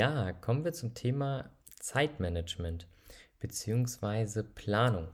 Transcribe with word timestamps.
Ja, 0.00 0.32
kommen 0.32 0.64
wir 0.64 0.72
zum 0.72 0.94
Thema 0.94 1.50
Zeitmanagement 1.78 2.88
bzw. 3.38 4.42
Planung. 4.44 5.08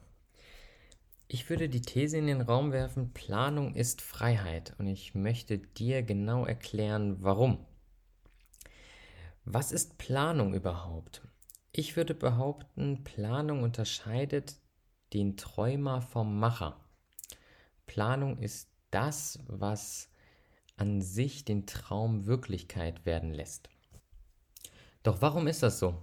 Ich 1.26 1.50
würde 1.50 1.68
die 1.68 1.80
These 1.80 2.16
in 2.18 2.28
den 2.28 2.40
Raum 2.40 2.70
werfen, 2.70 3.12
Planung 3.12 3.74
ist 3.74 4.00
Freiheit 4.00 4.76
und 4.78 4.86
ich 4.86 5.12
möchte 5.16 5.58
dir 5.58 6.04
genau 6.04 6.46
erklären, 6.46 7.16
warum. 7.20 7.66
Was 9.44 9.72
ist 9.72 9.98
Planung 9.98 10.54
überhaupt? 10.54 11.22
Ich 11.72 11.96
würde 11.96 12.14
behaupten, 12.14 13.02
Planung 13.02 13.64
unterscheidet 13.64 14.54
den 15.12 15.36
Träumer 15.36 16.00
vom 16.00 16.38
Macher. 16.38 16.80
Planung 17.86 18.38
ist 18.38 18.70
das, 18.92 19.40
was 19.48 20.10
an 20.76 21.02
sich 21.02 21.44
den 21.44 21.66
Traum 21.66 22.26
Wirklichkeit 22.26 23.04
werden 23.04 23.32
lässt. 23.32 23.68
Doch 25.06 25.22
warum 25.22 25.46
ist 25.46 25.62
das 25.62 25.78
so? 25.78 25.94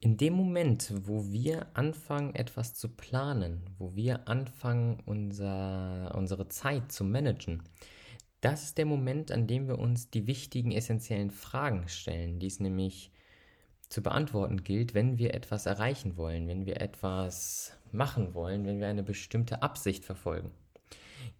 In 0.00 0.18
dem 0.18 0.34
Moment, 0.34 0.92
wo 1.06 1.32
wir 1.32 1.66
anfangen, 1.72 2.34
etwas 2.34 2.74
zu 2.74 2.90
planen, 2.90 3.62
wo 3.78 3.96
wir 3.96 4.28
anfangen, 4.28 5.02
unser, 5.06 6.14
unsere 6.14 6.46
Zeit 6.48 6.92
zu 6.92 7.04
managen, 7.04 7.62
das 8.42 8.64
ist 8.64 8.76
der 8.76 8.84
Moment, 8.84 9.32
an 9.32 9.46
dem 9.46 9.66
wir 9.66 9.78
uns 9.78 10.10
die 10.10 10.26
wichtigen, 10.26 10.72
essentiellen 10.72 11.30
Fragen 11.30 11.88
stellen, 11.88 12.38
die 12.38 12.48
es 12.48 12.60
nämlich 12.60 13.12
zu 13.88 14.02
beantworten 14.02 14.62
gilt, 14.62 14.92
wenn 14.92 15.16
wir 15.16 15.32
etwas 15.32 15.64
erreichen 15.64 16.18
wollen, 16.18 16.48
wenn 16.48 16.66
wir 16.66 16.82
etwas 16.82 17.72
machen 17.92 18.34
wollen, 18.34 18.66
wenn 18.66 18.78
wir 18.78 18.88
eine 18.88 19.02
bestimmte 19.02 19.62
Absicht 19.62 20.04
verfolgen. 20.04 20.50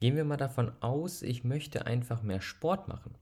Gehen 0.01 0.17
wir 0.17 0.25
mal 0.25 0.39
davon 0.39 0.73
aus, 0.81 1.21
ich 1.21 1.45
möchte 1.45 1.85
einfach 1.85 2.23
mehr 2.23 2.41
Sport 2.41 2.89
machen 2.89 3.15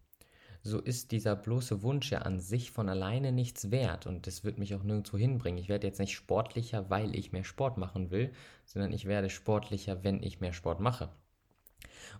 so 0.68 0.80
ist 0.80 1.12
dieser 1.12 1.34
bloße 1.36 1.82
Wunsch 1.82 2.10
ja 2.10 2.18
an 2.18 2.40
sich 2.40 2.70
von 2.70 2.88
alleine 2.88 3.32
nichts 3.32 3.70
wert 3.70 4.06
und 4.06 4.26
das 4.26 4.44
wird 4.44 4.58
mich 4.58 4.74
auch 4.74 4.82
nirgendwo 4.82 5.18
hinbringen. 5.18 5.58
Ich 5.58 5.68
werde 5.68 5.86
jetzt 5.86 5.98
nicht 5.98 6.14
sportlicher, 6.14 6.90
weil 6.90 7.16
ich 7.16 7.32
mehr 7.32 7.44
Sport 7.44 7.78
machen 7.78 8.10
will, 8.10 8.32
sondern 8.64 8.92
ich 8.92 9.06
werde 9.06 9.30
sportlicher, 9.30 10.04
wenn 10.04 10.22
ich 10.22 10.40
mehr 10.40 10.52
Sport 10.52 10.80
mache. 10.80 11.08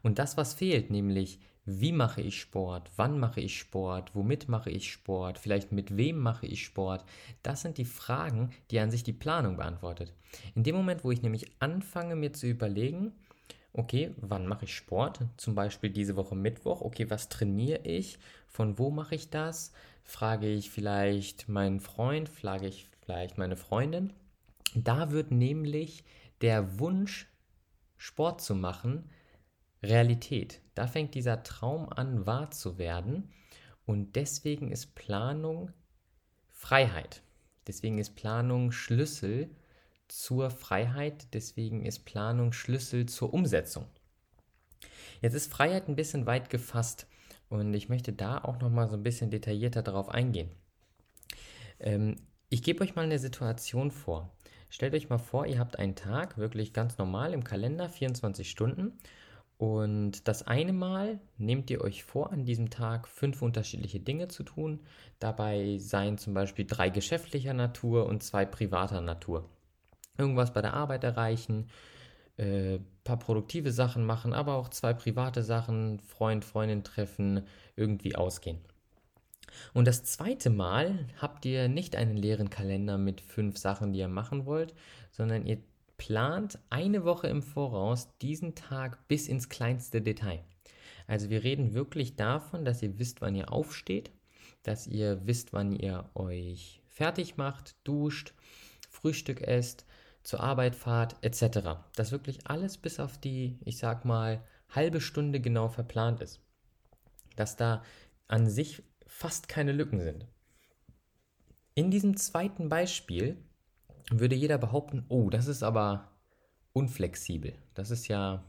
Und 0.03 0.19
das, 0.19 0.37
was 0.37 0.55
fehlt, 0.55 0.91
nämlich 0.91 1.41
wie 1.71 1.93
mache 1.93 2.23
ich 2.23 2.41
Sport, 2.41 2.91
wann 2.97 3.19
mache 3.19 3.43
ich 3.43 3.59
Sport, 3.59 4.15
womit 4.15 4.49
mache 4.49 4.71
ich 4.71 4.91
Sport, 4.91 5.39
vielleicht 5.39 5.71
mit 5.71 5.99
wem 5.99 6.19
mache 6.19 6.47
ich 6.47 6.65
Sport, 6.65 7.05
das 7.43 7.61
sind 7.61 7.77
die 7.77 7.85
Fragen, 7.85 8.51
die 8.71 8.79
an 8.81 8.91
sich 8.91 9.03
die 9.03 9.13
Planung 9.13 9.59
beantwortet. 9.59 10.15
In 10.55 10.63
dem 10.63 10.77
Moment, 10.77 11.05
wo 11.05 11.11
ich 11.11 11.21
nämlich 11.21 11.53
anfange, 11.59 12.17
mir 12.17 12.33
zu 12.33 12.47
überlegen, 12.47 13.13
okay, 13.73 14.15
wann 14.17 14.47
mache 14.47 14.65
ich 14.65 14.75
Sport? 14.75 15.21
Zum 15.37 15.55
Beispiel 15.55 15.91
diese 15.91 16.17
Woche 16.17 16.35
Mittwoch. 16.35 16.81
Okay, 16.81 17.11
was 17.11 17.29
trainiere 17.29 17.81
ich? 17.85 18.19
Von 18.47 18.79
wo 18.79 18.91
mache 18.91 19.15
ich 19.15 19.31
das? 19.31 19.73
Frage 20.05 20.49
ich 20.49 20.71
vielleicht 20.71 21.49
meinen 21.49 21.81
Freund, 21.81 22.29
frage 22.29 22.67
ich 22.67 22.89
vielleicht 23.03 23.39
meine 23.39 23.57
Freundin. 23.57 24.13
Da 24.75 25.11
wird 25.11 25.31
nämlich 25.31 26.05
der 26.41 26.79
Wunsch, 26.79 27.27
Sport 27.97 28.41
zu 28.41 28.55
machen, 28.55 29.11
Realität. 29.83 30.61
Da 30.75 30.87
fängt 30.87 31.15
dieser 31.15 31.43
Traum 31.43 31.89
an, 31.89 32.27
wahr 32.27 32.51
zu 32.51 32.79
werden. 32.79 33.33
Und 33.87 34.17
deswegen 34.17 34.71
ist 34.71 34.95
Planung 34.95 35.73
Freiheit. 36.49 37.23
Deswegen 37.67 37.99
ist 37.99 38.17
Planung 38.17 38.73
Schlüssel 38.73 39.51
zur 40.09 40.51
Freiheit, 40.51 41.35
deswegen 41.35 41.85
ist 41.85 42.05
Planung 42.05 42.53
Schlüssel 42.53 43.07
zur 43.07 43.33
Umsetzung. 43.33 43.87
Jetzt 45.21 45.35
ist 45.35 45.53
Freiheit 45.53 45.89
ein 45.89 45.97
bisschen 45.97 46.27
weit 46.27 46.51
gefasst 46.51 47.07
und 47.49 47.75
ich 47.75 47.89
möchte 47.89 48.13
da 48.13 48.39
auch 48.39 48.61
noch 48.61 48.71
mal 48.71 48.89
so 48.89 48.97
ein 48.97 49.03
bisschen 49.03 49.31
detaillierter 49.31 49.83
darauf 49.83 50.09
eingehen. 50.09 50.51
Ähm, 51.81 52.17
ich 52.51 52.63
gebe 52.63 52.83
euch 52.83 52.95
mal 52.95 53.05
eine 53.05 53.19
Situation 53.19 53.91
vor. 53.91 54.33
Stellt 54.71 54.95
euch 54.95 55.09
mal 55.09 55.19
vor, 55.19 55.47
ihr 55.47 55.59
habt 55.59 55.79
einen 55.79 55.95
Tag, 55.95 56.39
wirklich 56.39 56.73
ganz 56.73 56.99
normal 56.99 57.33
im 57.33 57.45
Kalender, 57.45 57.89
24 57.89 58.51
Stunden. 58.51 58.99
Und 59.57 60.29
das 60.29 60.47
eine 60.47 60.73
Mal 60.73 61.19
nehmt 61.37 61.69
ihr 61.71 61.81
euch 61.81 62.05
vor, 62.05 62.33
an 62.33 62.45
diesem 62.45 62.71
Tag 62.71 63.09
fünf 63.09 63.43
unterschiedliche 63.43 63.99
Dinge 63.99 64.29
zu 64.29 64.45
tun. 64.45 64.81
Dabei 65.19 65.79
seien 65.79 66.17
zum 66.17 66.33
Beispiel 66.33 66.65
drei 66.65 66.91
geschäftlicher 66.91 67.55
Natur 67.55 68.07
und 68.07 68.23
zwei 68.23 68.45
privater 68.45 69.01
Natur 69.01 69.49
irgendwas 70.19 70.53
bei 70.53 70.61
der 70.61 70.75
Arbeit 70.75 71.05
erreichen, 71.05 71.69
äh, 72.37 72.79
paar 73.05 73.19
produktive 73.19 73.73
Sachen 73.73 74.05
machen, 74.05 74.33
aber 74.33 74.55
auch 74.55 74.69
zwei 74.69 74.93
private 74.93 75.43
Sachen, 75.43 76.01
Freund, 76.01 76.45
Freundin 76.45 76.85
treffen, 76.85 77.45
irgendwie 77.77 78.17
ausgehen. 78.17 78.59
Und 79.73 79.87
das 79.87 80.05
zweite 80.05 80.51
Mal 80.51 81.07
habt 81.21 81.45
ihr 81.47 81.69
nicht 81.69 81.97
einen 81.97 82.17
leeren 82.17 82.51
Kalender 82.51 82.99
mit 82.99 83.21
fünf 83.21 83.57
Sachen, 83.57 83.93
die 83.93 84.01
ihr 84.01 84.09
machen 84.09 84.47
wollt, 84.47 84.75
sondern 85.11 85.47
ihr 85.47 85.59
plant 85.97 86.59
eine 86.71 87.05
Woche 87.05 87.27
im 87.29 87.43
Voraus 87.43 88.09
diesen 88.19 88.55
Tag 88.55 89.09
bis 89.09 89.27
ins 89.27 89.49
kleinste 89.49 90.01
Detail. 90.01 90.45
Also 91.07 91.31
wir 91.31 91.43
reden 91.43 91.75
wirklich 91.75 92.17
davon, 92.17 92.65
dass 92.65 92.83
ihr 92.83 92.99
wisst, 92.99 93.21
wann 93.21 93.35
ihr 93.35 93.51
aufsteht, 93.51 94.11
dass 94.63 94.87
ihr 94.87 95.27
wisst, 95.27 95.53
wann 95.53 95.73
ihr 95.73 96.09
euch 96.15 96.83
fertig 96.87 97.37
macht, 97.37 97.75
duscht, 97.85 98.35
Frühstück 98.91 99.41
esst, 99.41 99.87
zur 100.29 100.41
Arbeit 100.41 100.77
fahrt, 100.77 101.17
etc. 101.23 101.81
Dass 101.97 102.13
wirklich 102.13 102.47
alles 102.47 102.77
bis 102.77 103.01
auf 103.01 103.17
die, 103.17 103.59
ich 103.65 103.79
sag 103.79 104.05
mal, 104.05 104.45
halbe 104.69 105.01
Stunde 105.01 105.41
genau 105.41 105.71
verplant 105.71 106.21
ist. 106.21 106.43
Dass 107.35 107.57
da 107.57 107.83
an 108.27 108.47
sich 108.47 108.83
fast 109.07 109.49
keine 109.49 109.73
Lücken 109.73 110.03
sind. 110.03 110.27
In 111.73 111.91
diesem 111.91 112.15
zweiten 112.19 112.69
Beispiel 112.69 113.43
würde 114.11 114.35
jeder 114.35 114.59
behaupten, 114.59 115.07
oh, 115.09 115.31
das 115.31 115.47
ist 115.47 115.63
aber 115.63 116.11
unflexibel. 116.75 117.55
Das 117.73 117.91
ist 117.91 118.07
ja, 118.09 118.45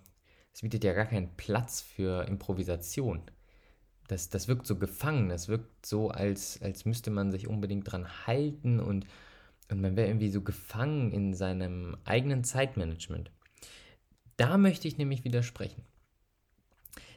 es 0.51 0.63
bietet 0.63 0.83
ja 0.83 0.91
gar 0.91 1.05
keinen 1.05 1.37
Platz 1.37 1.79
für 1.79 2.27
Improvisation. 2.27 3.21
Das, 4.09 4.27
das 4.27 4.49
wirkt 4.49 4.67
so 4.67 4.75
gefangen, 4.75 5.29
das 5.29 5.47
wirkt 5.47 5.85
so, 5.85 6.09
als, 6.09 6.61
als 6.61 6.83
müsste 6.83 7.09
man 7.09 7.31
sich 7.31 7.47
unbedingt 7.47 7.89
dran 7.89 8.27
halten 8.27 8.81
und 8.81 9.05
und 9.69 9.81
man 9.81 9.95
wäre 9.95 10.07
irgendwie 10.07 10.29
so 10.29 10.41
gefangen 10.41 11.11
in 11.11 11.33
seinem 11.33 11.97
eigenen 12.05 12.43
Zeitmanagement. 12.43 13.31
Da 14.37 14.57
möchte 14.57 14.87
ich 14.87 14.97
nämlich 14.97 15.23
widersprechen. 15.23 15.83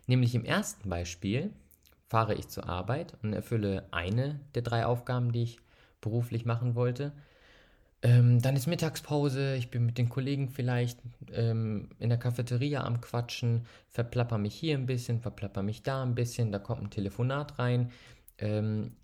Nämlich 0.07 0.35
im 0.35 0.45
ersten 0.45 0.89
Beispiel 0.89 1.53
fahre 2.09 2.35
ich 2.35 2.49
zur 2.49 2.69
Arbeit 2.69 3.17
und 3.23 3.33
erfülle 3.33 3.87
eine 3.91 4.41
der 4.55 4.63
drei 4.63 4.85
Aufgaben, 4.85 5.33
die 5.33 5.45
ich 5.45 5.59
beruflich 6.01 6.45
machen 6.45 6.75
wollte. 6.75 7.13
Ähm, 8.03 8.43
dann 8.43 8.57
ist 8.57 8.67
Mittagspause, 8.67 9.55
ich 9.55 9.71
bin 9.71 9.87
mit 9.87 9.97
den 9.97 10.09
Kollegen 10.09 10.49
vielleicht 10.49 10.99
ähm, 11.33 11.91
in 12.01 12.09
der 12.09 12.19
Cafeteria 12.19 12.83
am 12.83 13.01
Quatschen, 13.01 13.65
verplapper 13.89 14.39
mich 14.39 14.55
hier 14.57 14.77
ein 14.77 14.87
bisschen, 14.87 15.21
verplapper 15.21 15.63
mich 15.63 15.85
da 15.85 16.03
ein 16.03 16.17
bisschen, 16.17 16.51
da 16.51 16.59
kommt 16.59 16.83
ein 16.83 16.91
Telefonat 16.91 17.61
rein. 17.61 17.93
Ähm, 18.39 18.97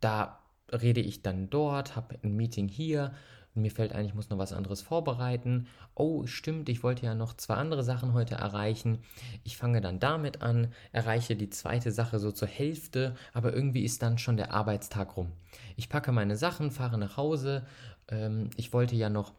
da 0.00 0.43
rede 0.74 1.00
ich 1.00 1.22
dann 1.22 1.50
dort, 1.50 1.96
habe 1.96 2.16
ein 2.22 2.36
Meeting 2.36 2.68
hier 2.68 3.12
mir 3.54 3.70
fällt 3.70 3.92
ein, 3.92 4.04
ich 4.04 4.14
muss 4.14 4.30
noch 4.30 4.38
was 4.38 4.52
anderes 4.52 4.82
vorbereiten. 4.82 5.68
Oh, 5.94 6.26
stimmt, 6.26 6.68
ich 6.68 6.82
wollte 6.82 7.06
ja 7.06 7.14
noch 7.14 7.34
zwei 7.34 7.54
andere 7.54 7.84
Sachen 7.84 8.12
heute 8.12 8.34
erreichen. 8.34 8.98
Ich 9.44 9.56
fange 9.56 9.80
dann 9.80 10.00
damit 10.00 10.42
an, 10.42 10.72
erreiche 10.90 11.36
die 11.36 11.50
zweite 11.50 11.92
Sache 11.92 12.18
so 12.18 12.32
zur 12.32 12.48
Hälfte, 12.48 13.14
aber 13.32 13.52
irgendwie 13.52 13.84
ist 13.84 14.02
dann 14.02 14.18
schon 14.18 14.36
der 14.36 14.52
Arbeitstag 14.52 15.16
rum. 15.16 15.30
Ich 15.76 15.88
packe 15.88 16.10
meine 16.10 16.36
Sachen, 16.36 16.72
fahre 16.72 16.98
nach 16.98 17.16
Hause. 17.16 17.64
Ähm, 18.08 18.50
ich 18.56 18.72
wollte 18.72 18.96
ja 18.96 19.08
noch 19.08 19.32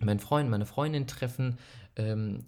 meinen 0.00 0.20
Freund, 0.20 0.48
meine 0.48 0.66
Freundin 0.66 1.06
treffen. 1.06 1.58
Ähm, 1.96 2.46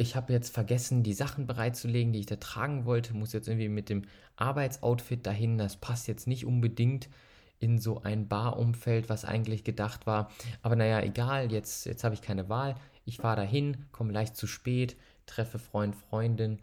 ich 0.00 0.16
habe 0.16 0.32
jetzt 0.32 0.54
vergessen, 0.54 1.02
die 1.02 1.12
Sachen 1.12 1.46
bereitzulegen, 1.46 2.12
die 2.14 2.20
ich 2.20 2.26
da 2.26 2.36
tragen 2.36 2.86
wollte, 2.86 3.12
muss 3.14 3.34
jetzt 3.34 3.48
irgendwie 3.48 3.68
mit 3.68 3.90
dem 3.90 4.02
Arbeitsoutfit 4.36 5.26
dahin, 5.26 5.58
das 5.58 5.76
passt 5.76 6.08
jetzt 6.08 6.26
nicht 6.26 6.46
unbedingt 6.46 7.10
in 7.58 7.78
so 7.78 8.00
ein 8.02 8.26
Barumfeld, 8.26 9.10
was 9.10 9.26
eigentlich 9.26 9.62
gedacht 9.62 10.06
war. 10.06 10.30
Aber 10.62 10.74
naja, 10.74 11.00
egal, 11.02 11.52
jetzt, 11.52 11.84
jetzt 11.84 12.02
habe 12.02 12.14
ich 12.14 12.22
keine 12.22 12.48
Wahl. 12.48 12.76
Ich 13.04 13.18
fahre 13.18 13.36
dahin, 13.36 13.76
komme 13.92 14.12
leicht 14.12 14.36
zu 14.36 14.46
spät, 14.46 14.96
treffe 15.26 15.58
Freund, 15.58 15.94
Freundin 15.94 16.60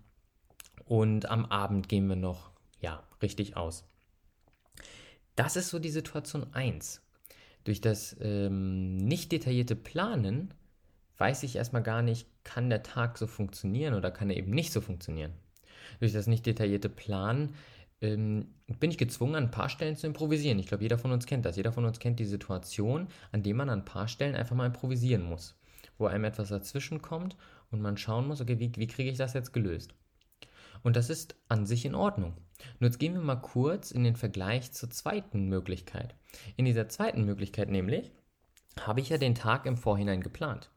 und 0.85 1.29
am 1.29 1.45
Abend 1.45 1.87
gehen 1.89 2.07
wir 2.07 2.15
noch, 2.15 2.49
ja, 2.81 3.03
richtig 3.21 3.55
aus. 3.55 3.85
Das 5.35 5.55
ist 5.55 5.69
so 5.69 5.77
die 5.77 5.91
Situation 5.91 6.47
1. 6.53 7.03
Durch 7.65 7.81
das 7.81 8.15
ähm, 8.19 8.97
nicht 8.97 9.31
detaillierte 9.31 9.75
Planen 9.75 10.55
weiß 11.17 11.43
ich 11.43 11.55
erstmal 11.55 11.83
gar 11.83 12.01
nicht, 12.01 12.27
kann 12.43 12.69
der 12.69 12.83
Tag 12.83 13.17
so 13.17 13.27
funktionieren 13.27 13.93
oder 13.93 14.11
kann 14.11 14.29
er 14.29 14.37
eben 14.37 14.51
nicht 14.51 14.71
so 14.71 14.81
funktionieren. 14.81 15.33
Durch 15.99 16.13
das 16.13 16.27
nicht 16.27 16.45
detaillierte 16.45 16.89
Planen 16.89 17.55
ähm, 18.01 18.47
bin 18.79 18.91
ich 18.91 18.97
gezwungen, 18.97 19.35
an 19.35 19.45
ein 19.45 19.51
paar 19.51 19.69
Stellen 19.69 19.95
zu 19.95 20.07
improvisieren. 20.07 20.59
Ich 20.59 20.67
glaube, 20.67 20.83
jeder 20.83 20.97
von 20.97 21.11
uns 21.11 21.25
kennt 21.25 21.45
das. 21.45 21.55
Jeder 21.55 21.71
von 21.71 21.85
uns 21.85 21.99
kennt 21.99 22.19
die 22.19 22.25
Situation, 22.25 23.07
an 23.31 23.43
der 23.43 23.55
man 23.55 23.69
an 23.69 23.79
ein 23.79 23.85
paar 23.85 24.07
Stellen 24.07 24.35
einfach 24.35 24.55
mal 24.55 24.67
improvisieren 24.67 25.23
muss. 25.23 25.55
Wo 25.97 26.05
einem 26.05 26.25
etwas 26.25 26.49
dazwischen 26.49 27.01
kommt 27.01 27.35
und 27.71 27.81
man 27.81 27.97
schauen 27.97 28.27
muss, 28.27 28.41
okay, 28.41 28.59
wie, 28.59 28.71
wie 28.75 28.87
kriege 28.87 29.09
ich 29.09 29.17
das 29.17 29.33
jetzt 29.33 29.53
gelöst? 29.53 29.95
Und 30.83 30.95
das 30.95 31.09
ist 31.09 31.35
an 31.49 31.65
sich 31.65 31.85
in 31.85 31.95
Ordnung. 31.95 32.33
Nur 32.79 32.89
jetzt 32.89 32.99
gehen 32.99 33.13
wir 33.13 33.21
mal 33.21 33.35
kurz 33.35 33.91
in 33.91 34.03
den 34.03 34.15
Vergleich 34.15 34.71
zur 34.71 34.91
zweiten 34.91 35.47
Möglichkeit. 35.47 36.15
In 36.55 36.65
dieser 36.65 36.87
zweiten 36.87 37.25
Möglichkeit 37.25 37.69
nämlich 37.69 38.11
habe 38.79 38.99
ich 38.99 39.09
ja 39.09 39.17
den 39.17 39.33
Tag 39.33 39.65
im 39.65 39.75
Vorhinein 39.77 40.21
geplant. 40.21 40.69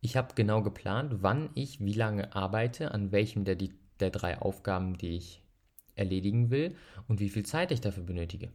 Ich 0.00 0.16
habe 0.16 0.34
genau 0.34 0.62
geplant, 0.62 1.16
wann 1.22 1.50
ich 1.54 1.80
wie 1.80 1.92
lange 1.92 2.34
arbeite, 2.34 2.92
an 2.92 3.12
welchem 3.12 3.44
der, 3.44 3.56
der 4.00 4.10
drei 4.10 4.38
Aufgaben, 4.38 4.96
die 4.96 5.16
ich 5.16 5.42
erledigen 5.94 6.50
will 6.50 6.74
und 7.06 7.20
wie 7.20 7.28
viel 7.28 7.44
Zeit 7.44 7.70
ich 7.70 7.80
dafür 7.80 8.04
benötige. 8.04 8.50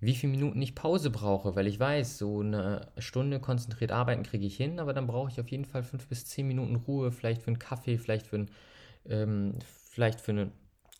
Wie 0.00 0.14
viele 0.14 0.32
Minuten 0.32 0.62
ich 0.62 0.76
Pause 0.76 1.10
brauche, 1.10 1.56
weil 1.56 1.66
ich 1.66 1.80
weiß, 1.80 2.18
so 2.18 2.40
eine 2.40 2.92
Stunde 2.98 3.40
konzentriert 3.40 3.90
arbeiten 3.90 4.22
kriege 4.22 4.46
ich 4.46 4.56
hin, 4.56 4.78
aber 4.78 4.92
dann 4.92 5.08
brauche 5.08 5.30
ich 5.30 5.40
auf 5.40 5.48
jeden 5.48 5.64
Fall 5.64 5.82
fünf 5.82 6.06
bis 6.06 6.26
zehn 6.26 6.46
Minuten 6.46 6.76
Ruhe, 6.76 7.10
vielleicht 7.10 7.42
für 7.42 7.48
einen 7.48 7.58
Kaffee, 7.58 7.98
vielleicht 7.98 8.26
für, 8.26 8.36
ein, 8.36 8.50
ähm, 9.06 9.54
vielleicht 9.90 10.20
für 10.20 10.32
eine 10.32 10.52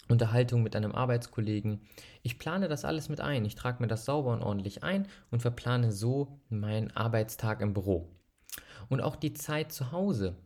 Unterhaltung 0.09 0.63
mit 0.63 0.75
einem 0.75 0.93
Arbeitskollegen. 0.93 1.83
Ich 2.23 2.39
plane 2.39 2.67
das 2.67 2.85
alles 2.85 3.09
mit 3.09 3.21
ein. 3.21 3.45
Ich 3.45 3.55
trage 3.55 3.81
mir 3.81 3.89
das 3.89 4.05
sauber 4.05 4.33
und 4.33 4.43
ordentlich 4.43 4.83
ein 4.83 5.07
und 5.31 5.43
verplane 5.43 5.93
so 5.93 6.41
meinen 6.49 6.91
Arbeitstag 6.91 7.61
im 7.61 7.75
Büro. 7.75 8.09
Und 8.89 9.01
auch 9.01 9.17
die 9.17 9.35
Zeit 9.35 9.73
zu 9.73 9.93
Hause 9.93 10.37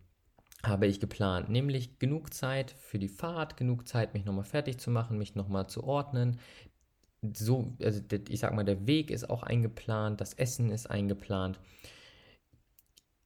habe 0.62 0.86
ich 0.86 1.00
geplant, 1.00 1.48
nämlich 1.48 1.98
genug 1.98 2.32
Zeit 2.32 2.70
für 2.70 2.98
die 2.98 3.08
Fahrt, 3.08 3.56
genug 3.56 3.88
Zeit, 3.88 4.14
mich 4.14 4.24
nochmal 4.24 4.44
fertig 4.44 4.78
zu 4.78 4.90
machen, 4.90 5.18
mich 5.18 5.34
nochmal 5.34 5.68
zu 5.68 5.82
ordnen. 5.84 6.38
So, 7.34 7.72
also 7.80 8.00
ich 8.28 8.40
sag 8.40 8.54
mal, 8.54 8.64
der 8.64 8.86
Weg 8.86 9.10
ist 9.10 9.28
auch 9.28 9.42
eingeplant, 9.42 10.20
das 10.20 10.34
Essen 10.34 10.70
ist 10.70 10.88
eingeplant. 10.88 11.58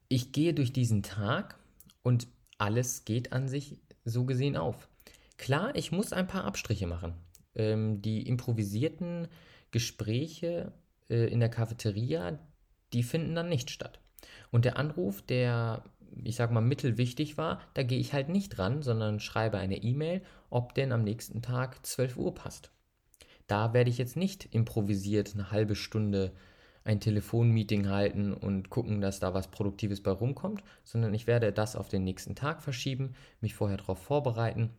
Ich 0.08 0.32
gehe 0.32 0.54
durch 0.54 0.72
diesen 0.72 1.02
Tag 1.02 1.58
und 2.02 2.28
alles 2.58 3.04
geht 3.04 3.32
an 3.32 3.48
sich 3.48 3.78
so 4.04 4.24
gesehen 4.24 4.56
auf. 4.56 4.88
Klar, 5.36 5.74
ich 5.74 5.92
muss 5.92 6.12
ein 6.12 6.26
paar 6.26 6.44
Abstriche 6.44 6.86
machen. 6.86 7.14
Ähm, 7.54 8.00
die 8.00 8.26
improvisierten 8.26 9.28
Gespräche 9.70 10.72
äh, 11.10 11.26
in 11.30 11.40
der 11.40 11.50
Cafeteria, 11.50 12.38
die 12.92 13.02
finden 13.02 13.34
dann 13.34 13.48
nicht 13.48 13.70
statt. 13.70 14.00
Und 14.50 14.64
der 14.64 14.78
Anruf, 14.78 15.22
der, 15.22 15.84
ich 16.22 16.36
sag 16.36 16.50
mal, 16.50 16.60
mittelwichtig 16.60 17.36
war, 17.36 17.60
da 17.74 17.82
gehe 17.82 17.98
ich 17.98 18.12
halt 18.12 18.28
nicht 18.28 18.58
ran, 18.58 18.82
sondern 18.82 19.20
schreibe 19.20 19.58
eine 19.58 19.76
E-Mail, 19.76 20.22
ob 20.50 20.74
denn 20.74 20.92
am 20.92 21.02
nächsten 21.02 21.42
Tag 21.42 21.84
12 21.84 22.16
Uhr 22.16 22.34
passt. 22.34 22.70
Da 23.46 23.72
werde 23.72 23.90
ich 23.90 23.98
jetzt 23.98 24.16
nicht 24.16 24.54
improvisiert 24.54 25.32
eine 25.34 25.50
halbe 25.50 25.76
Stunde 25.76 26.32
ein 26.86 27.00
Telefonmeeting 27.00 27.88
halten 27.88 28.32
und 28.32 28.70
gucken, 28.70 29.00
dass 29.00 29.18
da 29.18 29.34
was 29.34 29.48
Produktives 29.48 30.02
bei 30.02 30.12
rumkommt, 30.12 30.62
sondern 30.84 31.12
ich 31.14 31.26
werde 31.26 31.52
das 31.52 31.74
auf 31.74 31.88
den 31.88 32.04
nächsten 32.04 32.36
Tag 32.36 32.62
verschieben, 32.62 33.14
mich 33.40 33.54
vorher 33.54 33.76
darauf 33.76 33.98
vorbereiten 33.98 34.70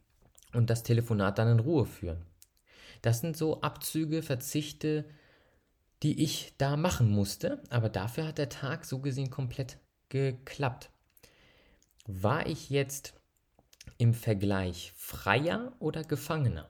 und 0.54 0.69
das 0.69 0.83
Telefonat 0.83 1.38
dann 1.38 1.50
in 1.50 1.60
Ruhe 1.60 1.86
führen. 1.86 2.25
Das 3.01 3.19
sind 3.19 3.36
so 3.36 3.62
Abzüge, 3.62 4.22
Verzichte, 4.22 5.04
die 6.03 6.23
ich 6.23 6.53
da 6.57 6.77
machen 6.77 7.09
musste, 7.09 7.63
aber 7.69 7.89
dafür 7.89 8.27
hat 8.27 8.38
der 8.38 8.49
Tag 8.49 8.85
so 8.85 8.99
gesehen 8.99 9.29
komplett 9.29 9.79
geklappt. 10.09 10.91
War 12.05 12.45
ich 12.47 12.69
jetzt 12.69 13.13
im 13.97 14.13
Vergleich 14.13 14.94
freier 14.95 15.73
oder 15.79 16.03
gefangener? 16.03 16.69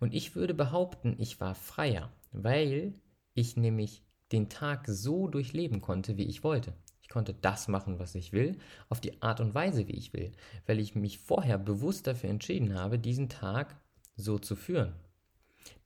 Und 0.00 0.14
ich 0.14 0.36
würde 0.36 0.54
behaupten, 0.54 1.16
ich 1.18 1.40
war 1.40 1.54
freier, 1.54 2.12
weil 2.30 2.94
ich 3.34 3.56
nämlich 3.56 4.04
den 4.30 4.48
Tag 4.48 4.86
so 4.86 5.26
durchleben 5.26 5.80
konnte, 5.80 6.16
wie 6.16 6.26
ich 6.26 6.44
wollte. 6.44 6.74
Ich 7.02 7.08
konnte 7.08 7.34
das 7.34 7.68
machen, 7.68 7.98
was 7.98 8.14
ich 8.14 8.32
will, 8.32 8.58
auf 8.88 9.00
die 9.00 9.20
Art 9.22 9.40
und 9.40 9.54
Weise, 9.54 9.88
wie 9.88 9.96
ich 9.96 10.12
will, 10.12 10.32
weil 10.66 10.78
ich 10.78 10.94
mich 10.94 11.18
vorher 11.18 11.58
bewusst 11.58 12.06
dafür 12.06 12.30
entschieden 12.30 12.74
habe, 12.74 12.98
diesen 12.98 13.28
Tag 13.28 13.80
so 14.14 14.38
zu 14.38 14.54
führen 14.54 14.94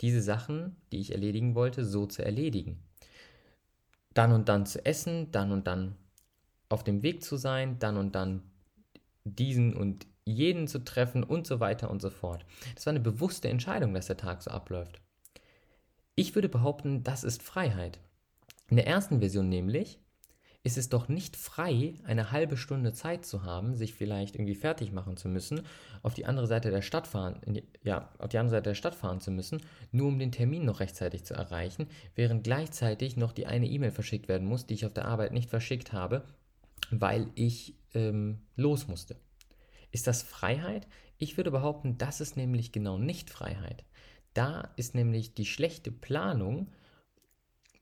diese 0.00 0.22
Sachen, 0.22 0.76
die 0.90 1.00
ich 1.00 1.12
erledigen 1.12 1.54
wollte, 1.54 1.84
so 1.84 2.06
zu 2.06 2.24
erledigen. 2.24 2.82
Dann 4.14 4.32
und 4.32 4.48
dann 4.48 4.66
zu 4.66 4.84
essen, 4.84 5.30
dann 5.32 5.52
und 5.52 5.66
dann 5.66 5.96
auf 6.68 6.84
dem 6.84 7.02
Weg 7.02 7.22
zu 7.22 7.36
sein, 7.36 7.78
dann 7.78 7.96
und 7.96 8.14
dann 8.14 8.42
diesen 9.24 9.74
und 9.74 10.06
jeden 10.24 10.68
zu 10.68 10.84
treffen 10.84 11.24
und 11.24 11.46
so 11.46 11.60
weiter 11.60 11.90
und 11.90 12.00
so 12.00 12.10
fort. 12.10 12.44
Das 12.74 12.86
war 12.86 12.92
eine 12.92 13.00
bewusste 13.00 13.48
Entscheidung, 13.48 13.94
dass 13.94 14.06
der 14.06 14.16
Tag 14.16 14.42
so 14.42 14.50
abläuft. 14.50 15.00
Ich 16.14 16.34
würde 16.34 16.48
behaupten, 16.48 17.02
das 17.02 17.24
ist 17.24 17.42
Freiheit. 17.42 17.98
In 18.68 18.76
der 18.76 18.86
ersten 18.86 19.20
Version 19.20 19.48
nämlich 19.48 19.98
ist 20.64 20.78
es 20.78 20.88
doch 20.88 21.08
nicht 21.08 21.36
frei, 21.36 21.94
eine 22.04 22.30
halbe 22.30 22.56
Stunde 22.56 22.92
Zeit 22.92 23.26
zu 23.26 23.42
haben, 23.42 23.74
sich 23.74 23.94
vielleicht 23.94 24.36
irgendwie 24.36 24.54
fertig 24.54 24.92
machen 24.92 25.16
zu 25.16 25.28
müssen, 25.28 25.62
auf 26.02 26.14
die 26.14 26.24
andere 26.24 26.46
Seite 26.46 26.70
der 26.70 26.82
Stadt 26.82 27.08
fahren, 27.08 27.40
die, 27.46 27.64
ja, 27.82 28.10
auf 28.18 28.28
die 28.28 28.38
andere 28.38 28.58
Seite 28.58 28.70
der 28.70 28.74
Stadt 28.74 28.94
fahren 28.94 29.20
zu 29.20 29.32
müssen, 29.32 29.60
nur 29.90 30.06
um 30.06 30.20
den 30.20 30.30
Termin 30.30 30.64
noch 30.64 30.78
rechtzeitig 30.78 31.24
zu 31.24 31.34
erreichen, 31.34 31.88
während 32.14 32.44
gleichzeitig 32.44 33.16
noch 33.16 33.32
die 33.32 33.46
eine 33.46 33.66
E-Mail 33.66 33.90
verschickt 33.90 34.28
werden 34.28 34.46
muss, 34.46 34.66
die 34.66 34.74
ich 34.74 34.86
auf 34.86 34.94
der 34.94 35.06
Arbeit 35.06 35.32
nicht 35.32 35.50
verschickt 35.50 35.92
habe, 35.92 36.24
weil 36.90 37.28
ich 37.34 37.74
ähm, 37.94 38.42
los 38.54 38.86
musste. 38.86 39.16
Ist 39.90 40.06
das 40.06 40.22
Freiheit? 40.22 40.86
Ich 41.18 41.36
würde 41.36 41.50
behaupten, 41.50 41.98
das 41.98 42.20
ist 42.20 42.36
nämlich 42.36 42.70
genau 42.70 42.98
nicht 42.98 43.30
Freiheit. 43.30 43.84
Da 44.32 44.70
ist 44.76 44.94
nämlich 44.94 45.34
die 45.34 45.44
schlechte 45.44 45.90
Planung 45.90 46.68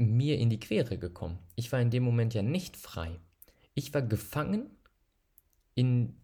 mir 0.01 0.39
in 0.39 0.51
die 0.51 0.61
Quere 0.61 0.99
gekommen. 0.99 1.39
Ich 1.57 1.71
war 1.73 1.81
in 1.81 1.91
dem 1.91 2.03
Moment 2.03 2.35
ja 2.35 2.43
nicht 2.43 2.77
frei. 2.77 3.21
Ich 3.75 3.93
war 3.95 4.03
gefangen 4.03 4.71
in 5.75 6.17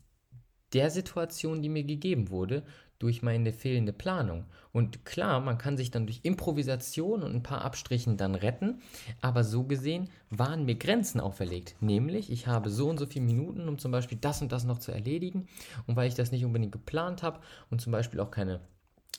der 0.72 0.90
Situation, 0.90 1.62
die 1.62 1.68
mir 1.68 1.84
gegeben 1.84 2.30
wurde, 2.30 2.64
durch 2.98 3.22
meine 3.22 3.52
fehlende 3.52 3.92
Planung. 3.92 4.46
Und 4.72 5.04
klar, 5.04 5.40
man 5.40 5.58
kann 5.58 5.76
sich 5.76 5.90
dann 5.90 6.06
durch 6.06 6.20
Improvisation 6.22 7.22
und 7.22 7.34
ein 7.34 7.42
paar 7.42 7.62
Abstrichen 7.62 8.16
dann 8.16 8.34
retten, 8.34 8.80
aber 9.20 9.44
so 9.44 9.64
gesehen 9.64 10.08
waren 10.30 10.64
mir 10.64 10.76
Grenzen 10.76 11.20
auferlegt. 11.20 11.76
Nämlich, 11.80 12.30
ich 12.30 12.46
habe 12.46 12.70
so 12.70 12.88
und 12.88 12.98
so 12.98 13.06
viele 13.06 13.26
Minuten, 13.26 13.68
um 13.68 13.78
zum 13.78 13.92
Beispiel 13.92 14.18
das 14.18 14.40
und 14.40 14.52
das 14.52 14.64
noch 14.64 14.78
zu 14.78 14.92
erledigen. 14.92 15.46
Und 15.86 15.96
weil 15.96 16.08
ich 16.08 16.14
das 16.14 16.32
nicht 16.32 16.44
unbedingt 16.44 16.72
geplant 16.72 17.22
habe 17.22 17.40
und 17.70 17.80
zum 17.80 17.92
Beispiel 17.92 18.20
auch 18.20 18.30
keine 18.30 18.60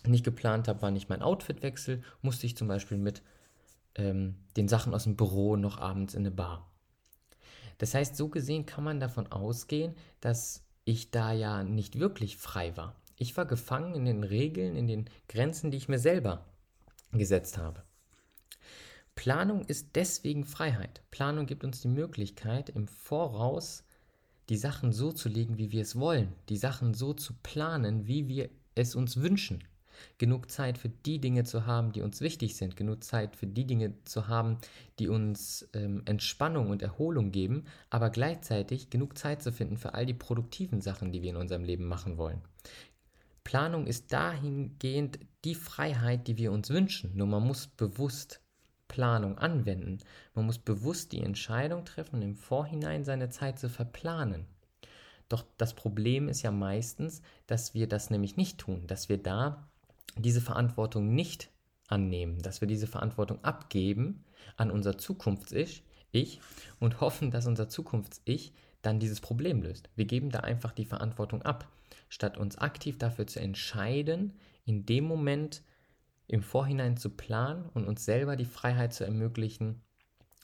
nicht 0.06 0.24
geplant 0.24 0.68
habe, 0.68 0.82
wann 0.82 0.96
ich 0.96 1.10
mein 1.10 1.22
Outfit 1.22 1.64
wechsle, 1.64 2.02
musste 2.22 2.46
ich 2.46 2.56
zum 2.56 2.68
Beispiel 2.68 2.98
mit 2.98 3.22
ähm, 3.98 4.36
den 4.56 4.68
Sachen 4.68 4.94
aus 4.94 5.04
dem 5.04 5.16
Büro 5.16 5.56
noch 5.56 5.80
abends 5.80 6.14
in 6.14 6.22
eine 6.22 6.32
Bar. 6.32 6.72
Das 7.78 7.94
heißt, 7.94 8.16
so 8.16 8.30
gesehen 8.30 8.66
kann 8.66 8.84
man 8.84 9.00
davon 9.00 9.32
ausgehen, 9.32 9.96
dass 10.20 10.64
ich 10.86 11.12
da 11.12 11.34
ja 11.34 11.64
nicht 11.64 12.00
wirklich 12.00 12.38
frei 12.38 12.76
war. 12.78 12.96
Ich 13.18 13.36
war 13.36 13.46
gefangen 13.46 13.94
in 13.96 14.06
den 14.06 14.24
Regeln, 14.24 14.76
in 14.76 14.88
den 14.88 15.10
Grenzen, 15.28 15.72
die 15.72 15.78
ich 15.78 15.90
mir 15.90 16.00
selber 16.00 16.46
gesetzt 17.12 17.58
habe. 17.58 17.84
Planung 19.16 19.64
ist 19.66 19.96
deswegen 19.96 20.46
Freiheit. 20.46 21.02
Planung 21.10 21.48
gibt 21.48 21.64
uns 21.64 21.82
die 21.82 21.88
Möglichkeit, 21.88 22.70
im 22.70 22.88
Voraus 22.88 23.84
die 24.50 24.58
Sachen 24.58 24.94
so 24.94 25.12
zu 25.12 25.28
legen, 25.28 25.58
wie 25.58 25.72
wir 25.72 25.82
es 25.82 25.98
wollen, 26.00 26.34
die 26.50 26.58
Sachen 26.58 26.94
so 26.94 27.14
zu 27.14 27.34
planen, 27.42 28.08
wie 28.08 28.28
wir 28.28 28.50
es 28.76 28.96
uns 28.96 29.18
wünschen 29.18 29.64
genug 30.18 30.52
Zeit 30.52 30.78
für 30.78 30.90
die 30.90 31.20
Dinge 31.20 31.44
zu 31.44 31.66
haben, 31.66 31.92
die 31.92 32.02
uns 32.02 32.22
wichtig 32.22 32.56
sind, 32.56 32.76
genug 32.76 33.04
Zeit 33.04 33.36
für 33.36 33.48
die 33.48 33.66
Dinge 33.66 33.94
zu 34.04 34.28
haben, 34.28 34.58
die 35.00 35.08
uns 35.08 35.68
ähm, 35.74 36.02
Entspannung 36.06 36.70
und 36.70 36.82
Erholung 36.82 37.32
geben, 37.32 37.66
aber 37.90 38.10
gleichzeitig 38.10 38.90
genug 38.90 39.18
Zeit 39.18 39.42
zu 39.42 39.52
finden 39.52 39.78
für 39.78 39.94
all 39.94 40.06
die 40.06 40.14
produktiven 40.14 40.82
Sachen, 40.82 41.12
die 41.12 41.22
wir 41.22 41.32
in 41.32 41.38
unserem 41.38 41.64
Leben 41.64 41.86
machen 41.86 42.18
wollen. 42.18 42.42
Planung 43.44 43.88
ist 43.88 44.12
dahingehend 44.12 45.20
die 45.46 45.56
Freiheit, 45.56 46.28
die 46.28 46.38
wir 46.38 46.52
uns 46.52 46.70
wünschen, 46.70 47.16
nur 47.16 47.28
man 47.28 47.44
muss 47.44 47.68
bewusst 47.68 48.42
Planung 48.88 49.38
anwenden. 49.38 50.00
Man 50.34 50.46
muss 50.46 50.60
bewusst 50.60 51.12
die 51.12 51.22
Entscheidung 51.22 51.86
treffen, 51.86 52.22
im 52.22 52.36
Vorhinein 52.36 53.04
seine 53.04 53.30
Zeit 53.30 53.60
zu 53.60 53.70
verplanen. 53.70 54.48
Doch 55.30 55.46
das 55.58 55.76
Problem 55.76 56.30
ist 56.30 56.42
ja 56.42 56.52
meistens, 56.52 57.22
dass 57.48 57.74
wir 57.74 57.88
das 57.88 58.10
nämlich 58.10 58.38
nicht 58.38 58.58
tun, 58.60 58.88
dass 58.88 59.10
wir 59.10 59.18
da 59.18 59.68
diese 60.16 60.42
Verantwortung 60.42 61.14
nicht 61.14 61.50
annehmen, 61.88 62.42
dass 62.42 62.62
wir 62.62 62.68
diese 62.68 62.88
Verantwortung 62.88 63.44
abgeben 63.44 64.24
an 64.56 64.72
unser 64.72 64.98
Zukunfts-Ich 64.98 65.84
ich, 66.12 66.40
und 66.80 67.02
hoffen, 67.02 67.32
dass 67.32 67.48
unser 67.48 67.70
Zukunfts-Ich 67.70 68.54
dann 68.82 69.00
dieses 69.00 69.22
Problem 69.22 69.62
löst. 69.62 69.90
Wir 69.96 70.06
geben 70.06 70.30
da 70.30 70.40
einfach 70.40 70.72
die 70.72 70.86
Verantwortung 70.86 71.42
ab, 71.42 71.68
statt 72.10 72.38
uns 72.38 72.58
aktiv 72.58 72.98
dafür 72.98 73.28
zu 73.28 73.40
entscheiden, 73.40 74.34
in 74.66 74.86
dem 74.86 75.04
Moment 75.04 75.64
im 76.28 76.42
Vorhinein 76.42 76.98
zu 76.98 77.10
planen 77.10 77.70
und 77.74 77.86
uns 77.86 78.06
selber 78.06 78.36
die 78.36 78.46
Freiheit 78.46 78.94
zu 78.94 79.06
ermöglichen, 79.06 79.82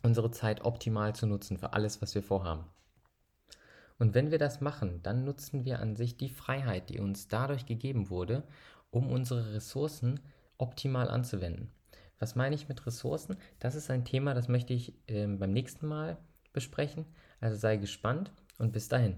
unsere 0.02 0.32
Zeit 0.32 0.66
optimal 0.66 1.16
zu 1.16 1.28
nutzen 1.28 1.58
für 1.58 1.74
alles, 1.74 2.02
was 2.02 2.16
wir 2.16 2.24
vorhaben. 2.24 2.66
Und 4.00 4.14
wenn 4.14 4.32
wir 4.32 4.40
das 4.40 4.60
machen, 4.60 5.02
dann 5.04 5.24
nutzen 5.24 5.66
wir 5.66 5.80
an 5.80 5.96
sich 5.96 6.18
die 6.18 6.30
Freiheit, 6.30 6.90
die 6.90 7.00
uns 7.00 7.28
dadurch 7.28 7.66
gegeben 7.66 8.10
wurde, 8.10 8.44
um 8.94 9.12
unsere 9.12 9.54
Ressourcen 9.54 10.20
optimal 10.58 11.10
anzuwenden. 11.10 11.72
Was 12.20 12.36
meine 12.36 12.56
ich 12.56 12.70
mit 12.70 12.86
Ressourcen? 12.86 13.36
Das 13.60 13.76
ist 13.76 13.90
ein 13.90 14.06
Thema, 14.06 14.34
das 14.34 14.48
möchte 14.48 14.74
ich 14.74 14.94
äh, 15.08 15.28
beim 15.28 15.52
nächsten 15.52 15.88
Mal 15.88 16.18
besprechen. 16.54 17.06
Also 17.42 17.58
sei 17.58 17.78
gespannt 17.78 18.32
und 18.60 18.72
bis 18.72 18.88
dahin. 18.88 19.18